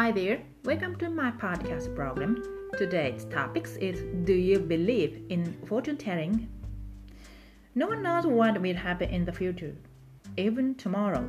[0.00, 2.42] Hi there, welcome to my podcast program.
[2.78, 6.48] Today's topic is Do you believe in fortune telling?
[7.74, 9.76] No one knows what will happen in the future,
[10.38, 11.28] even tomorrow.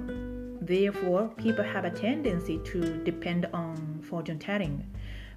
[0.62, 4.90] Therefore, people have a tendency to depend on fortune telling.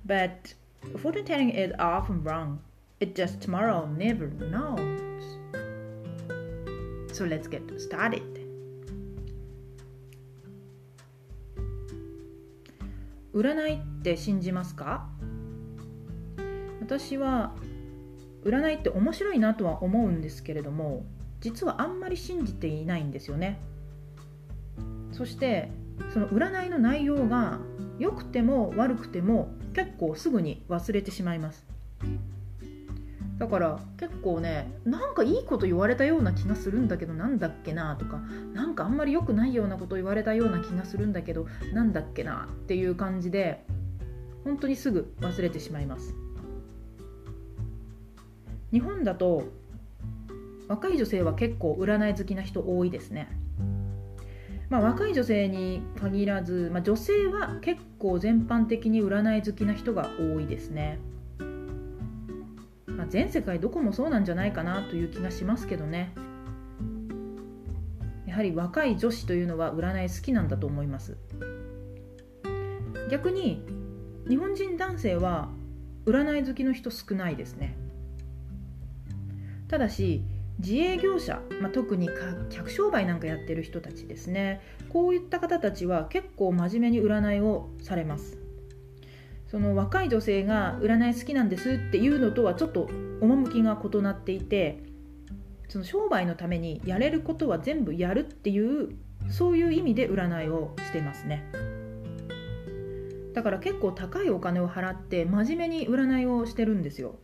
[0.04, 0.54] But
[0.98, 2.60] fortune telling is often wrong.
[3.00, 5.24] It just tomorrow never knows.
[7.12, 8.43] So let's get started.
[13.34, 15.08] 占いって信じますか？
[16.80, 17.54] 私は
[18.44, 21.04] 占いって面白いなとは思うんですけれども
[21.40, 23.60] 実はあんまり信じていないんですよね。
[25.12, 25.70] そして
[26.12, 27.58] その占いの内容が
[27.98, 31.64] 良くても悪くても結構すぐに忘れてしまいます。
[33.38, 38.18] だから結構ねなんかいいこと言われたような気がするんだけどなんだっけなとか
[38.52, 43.64] なんかあんまり良くないようなこと言われたような気がするんだけどなんだっけなっていう感じで
[44.44, 46.14] 本当にすぐ忘れてしまいます
[48.72, 49.44] 日本だと
[50.68, 53.28] 若い女性は結構占い好きな人多いですね
[54.70, 60.98] まあ、若い女性に限らず、まあ、女性は結構全般的に占い好きな人が多いですね。
[63.04, 66.14] まあ、全世界どこもそうなんじゃないかなという気がしますけどね。
[68.26, 71.18] やはり若い女子というのは占い好きなんだと思います。
[73.10, 73.62] 逆に
[74.26, 75.50] 日本人男性は
[76.06, 77.76] 占い好きの人少ないですね。
[79.68, 80.24] ただし
[80.58, 82.08] 自営業者、まあ、特に
[82.48, 84.62] 客商売なんかやってる人たちですね。
[84.88, 88.43] こういった方たちは結構真面目に占いをされます。
[89.54, 92.88] その若い女性が占い好きなんですっていうのとはちょっと
[93.20, 94.82] 趣が異なっていて
[95.68, 98.96] その商売のためにやれることは全部やるっていう
[99.30, 101.44] そういう意味で占いをしてますね。
[103.32, 107.20] だから結構高いお金を払って真面目に占いをしてるんですよ、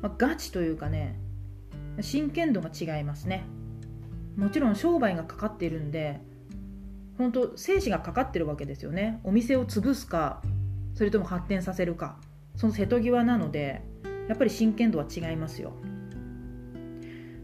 [0.00, 1.18] まあ、ガチというかね
[2.00, 3.44] 真剣度が違いますね。
[4.36, 6.20] もちろん商売がかかっているんで
[7.16, 9.18] 本当生死がかかってるわけですよね。
[9.24, 10.40] お店を潰すか
[10.98, 12.16] それとも発展させるか。
[12.56, 13.82] その瀬戸際なので
[14.26, 15.72] やっぱり真剣度は違いますよ。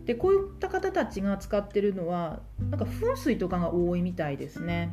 [0.06, 4.92] でこういった方たちが使ってるのはなんか風水とかが多いみたいですね。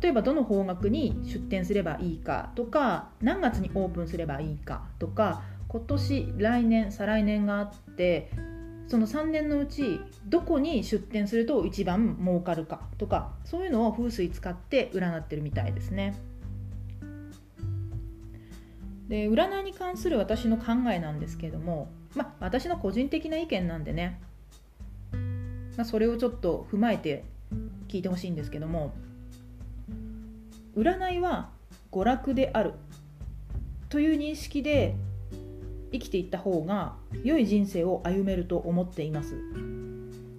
[0.00, 8.30] 例えばどの方角に出店すればいいかとか何月にオープンすればいいかとか今年来年再来年があって
[8.86, 16.14] その3年のうちどこに出店すると一番儲かるかとかそういうのを風水使って占ってるみたいですね。
[19.08, 24.20] で占いに関する私の考えなんですけども、ま、私の個人的な意見なんでね、
[25.76, 27.24] ま、それをちょっと踏まえて
[27.88, 28.92] 聞いてほしいんですけども
[30.76, 31.50] 占いは
[31.92, 32.74] 娯楽である
[33.88, 34.96] という認識で
[35.92, 39.36] 生きていった方が良い人生を歩めると思っています。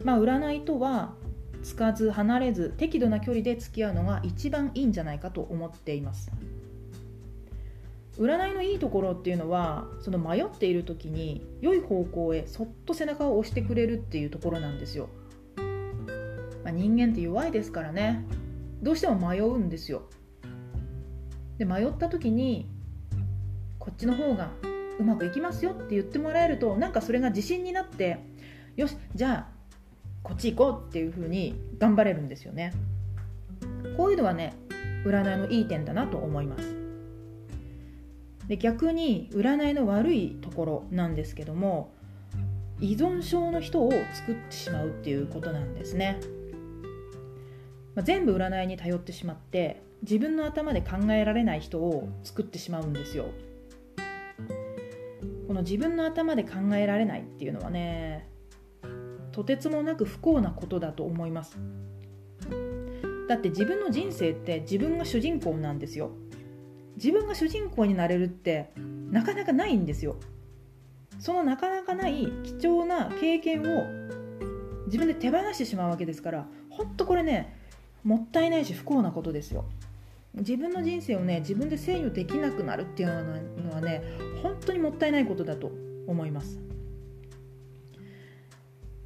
[0.03, 1.13] まあ、占いとは
[1.63, 6.31] つかず離れず適度な距離で付き合うのが一番いいんじゃないかと思っています。
[8.19, 15.09] 占いのいいところっていうのはその迷っている時に良い方向へそっと背中を押してくれるっていうところなんですよ、
[16.63, 18.25] まあ、人間って弱いですからね。
[18.81, 20.03] どうしても迷うんですよ。
[21.57, 22.69] で迷った時に
[23.79, 24.51] こっちの方が
[25.00, 28.19] うまくいきますよって言ってもらえるとなんかそれが自信になって
[28.75, 29.57] よしじゃあ
[30.22, 32.73] こっち行こうっていう風に頑張れるんですよね。
[33.95, 34.53] こういうのはね
[35.06, 36.86] 占いのいい点だなと思います。
[38.47, 41.93] で逆に占いの悪いところなんですけども
[42.79, 46.19] 依存症の人を作ってしまうっていうことなんですね、
[47.95, 53.25] まあ、全部占いに頼ってしまって自分の頭で考えられない人を作ってしまうんですよ。
[55.47, 58.27] この自分の頭で考えられないっていうのはね
[59.31, 61.57] とてつもなく不幸なことだと思います。
[63.27, 66.11] だって自分の人生って自分が主人公なんですよ。
[66.97, 68.71] 自分が主人公になれるって
[69.11, 70.15] なかなかないんですよ。
[71.19, 73.85] そのなかなかない貴重な経験を
[74.88, 77.55] 自分で手放してしまうわけですから本当これね
[78.03, 79.65] もったいないし不幸なことですよ。
[80.33, 83.09] 自分の人生をね自分で制御できなくなるっていう
[83.63, 84.03] のはね
[84.43, 85.71] 本当にもったいないことだと
[86.07, 86.59] 思います。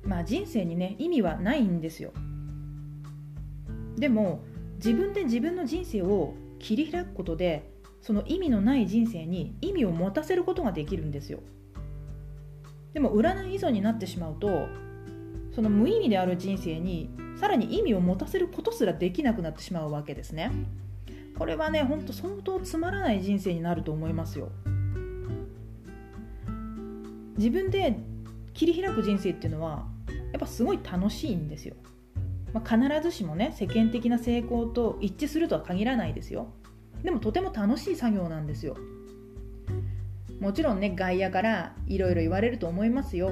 [0.04, 2.14] まあ人生にね意味はないんですよ。
[3.98, 4.44] でも
[4.78, 7.71] 自分で自分の人生を切り開くことで
[8.02, 11.40] その意味のない人生に意味を持たせることができるんですよ。
[12.94, 14.68] でも占い依存になってしまうと
[15.54, 17.10] その無意味である人生に
[17.40, 20.52] さらに意味を持たせることすらできなくなってしまうわけですね。
[21.38, 24.52] これはねほんと相当つまらない人生になると思いますよ。
[27.38, 27.98] 自分で
[28.54, 29.88] 切り開く人生っていうのは
[30.32, 31.76] やっぱすごい楽しいんですよ、
[32.54, 36.54] まあ、必ずしもね世間的な成功と一致するとは限らないですよ。
[37.04, 38.78] でもとても楽しい作業なんですよ
[40.40, 43.32] もちろんね外野からいろいろ言われると思いますよ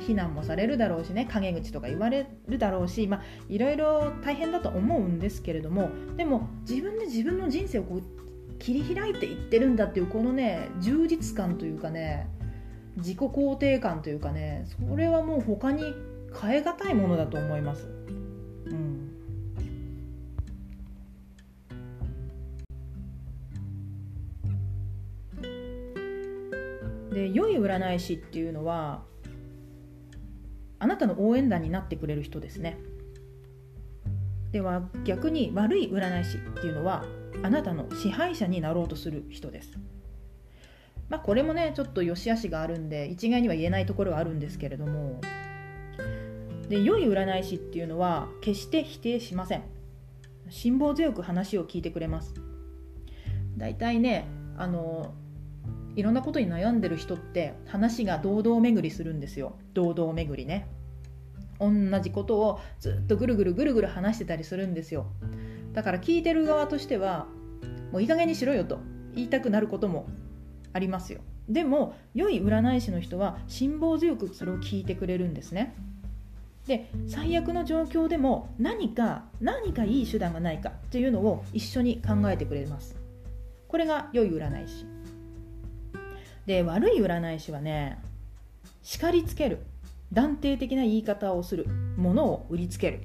[0.00, 3.08] 非難もされるだろうしね陰口とか言われるだろうし
[3.48, 12.28] いろいろ大変だと思うんですけれどもでも自分で自分の人生をこう切り開いていってるんだっていうこのね充実感というかね
[12.96, 15.94] 自己肯定感というかねそれはもう他に
[16.40, 17.93] 変え難いものだと思います。
[27.14, 29.04] で良い占い師っていうのは
[30.78, 32.76] あなたの応援団になってくれる人ですね。
[34.52, 37.04] では逆に悪い占い師っていうのは
[37.42, 39.70] あなたの支配者になろうとする人です。
[41.08, 45.20] まあこれもねちょっと良し悪しがあるんで一概には言えないところはあるんですけれども
[46.68, 49.62] で良い占い師っていうのは決して否定しません。
[50.50, 52.34] 辛抱強く話を聞いてくれます。
[53.56, 54.26] 大体ね
[54.56, 55.14] あの
[55.96, 59.56] いろんなことに悩んでる人って話が堂々巡りするんですよ。
[59.74, 60.66] 堂々巡りね。
[61.60, 61.70] 同
[62.00, 65.06] じことをずっとぐるぐるぐるぐる話してたりするんですよ。
[65.72, 67.26] だから聞いてる側としては
[67.92, 68.78] もういい加減にしろよと。
[69.14, 70.06] 言いたくなることも
[70.72, 71.20] ありますよ。
[71.48, 75.74] でも良い占い師の人は辛抱強くそれを聞いてくれるんですね。
[76.66, 82.96] で最悪の状況でも何か何かいい手段がないかっていうのを一緒に考えてくれます。
[83.68, 84.93] これが良い占い師。
[86.46, 87.98] で悪い占い師はね
[88.82, 89.58] 叱りつける。
[90.12, 91.66] 断定的な言い方をする。
[91.96, 93.00] ものを売りつける。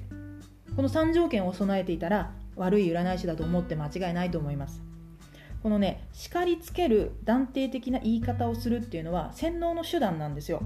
[0.76, 4.82] この3条件を備えていたら悪い占い師だと思って間違いないと思います。
[5.62, 10.62] このね叱りつける断定的な言い方をするっていうのは洗脳の手段なんですよ。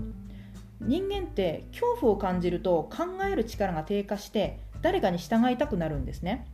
[0.80, 6.46] 人間って恐怖を感じると考える力が低下して誰かに従いたくなるんですね、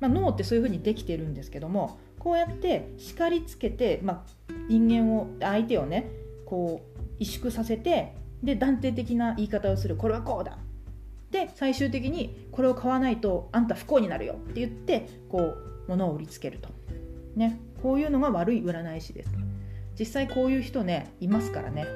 [0.00, 6.10] まあ、脳ってそういうふうにできてるんですけどもこうやって叱りつけて、まあ、人間を相手をね
[6.44, 6.80] こ
[7.20, 9.94] う萎縮させてで断定的な言い方をする。
[9.94, 10.58] これはこうだ。
[11.30, 16.68] で最終的にこれを買わないとあんた不幸になるよって言ってこう物を売りつけると、
[17.36, 19.30] ね、こういうのが悪い占い師です。
[19.96, 21.86] 実際こういう人ねいますからね。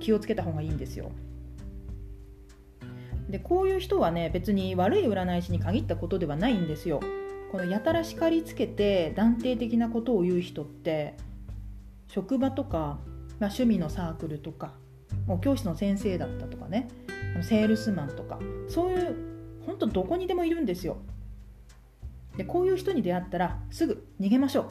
[0.00, 1.12] 気をつけた方がいいんですよ。
[3.28, 6.98] でこういう人はね別に悪い占い師に限ったことではないんですよ。
[7.50, 11.14] このやたら叱りつけて断定的なことを言う人って
[12.06, 12.98] 職場とか、
[13.38, 14.72] まあ、趣味のサークルとか
[15.26, 16.88] もう教師の先生だったとかね
[17.42, 18.38] セールスマンとか
[18.68, 19.16] そういう
[19.66, 20.98] 本当どこにでもいるんですよ。
[22.36, 24.68] でこういう人に出会ったらすぐ逃げましょう。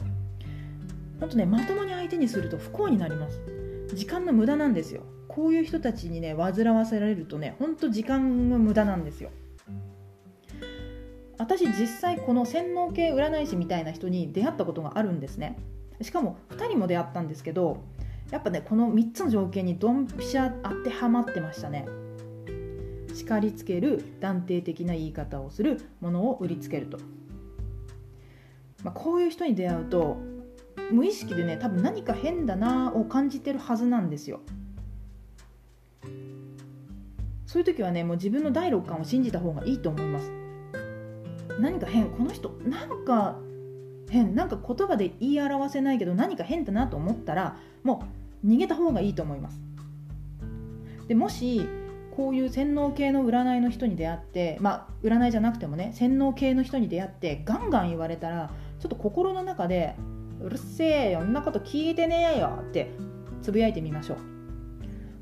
[1.19, 3.41] 本当ねまともに相手にすると不幸になります。
[3.93, 5.03] 時間の無駄なんですよ。
[5.27, 9.29] こういう人たちにね煩わせられるとね本当時間の無駄なんですよ。
[11.39, 15.57] 私実際この洗脳系占い師みたいな人に出会ったことがあるんですね。
[16.01, 17.81] しかも2人も出会ったんですけど
[18.29, 21.87] やっぱねこの3つの条件にドンピシャ当てはまってましたね。
[23.13, 26.97] 叱りつける断定的な言い方をするものを売りつけると、
[28.83, 30.17] まあ、こういう人に出会うと
[30.91, 34.41] 無意識でね多分何か変だなを感じてるはずなんですよ。
[37.45, 40.38] そういう時はねもう自分の第六感を信じた方がいいと思います。
[41.59, 43.37] 何か変この人なんか
[44.09, 48.03] 変なんか言葉で言い表せないけど何か変だなと思ったらも
[48.43, 49.61] う逃げた方がいいと思います。
[51.07, 51.67] でもし
[52.15, 59.95] こういう洗脳系の占いの人に出会ってまあ占いじゃなくてもね洗脳系の人に出会ってガンガン言われたらちょっと心の中で
[60.41, 62.91] うるせえよんなこと聞いてねえよって
[63.41, 64.17] つぶやいてみましょう。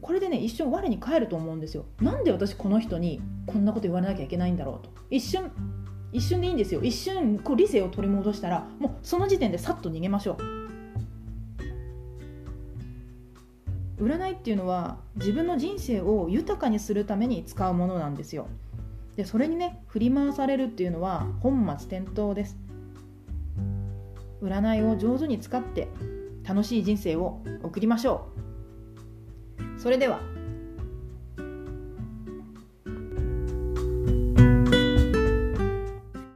[0.01, 1.85] これでね一瞬我に返ると思うんですよ。
[2.01, 4.89] なんで私この人にこんなこと言われなきゃいけないんだろうと。
[5.09, 5.51] 一瞬
[6.13, 6.81] 一瞬でいいんですよ。
[6.81, 10.37] 一瞬こう理性を取り戻したらもうその時点でさっと逃げましょ
[13.99, 14.03] う。
[14.03, 18.47] 占いっていうのは自分の人生を豊かにするために使うものなんですよ。
[19.15, 22.57] でそれにね振り回されるっていうのは本末転倒です。
[24.41, 25.87] 占いを上手に使って
[26.43, 28.27] 楽しい人生を送りましょ
[29.77, 29.79] う。
[29.79, 30.21] それでは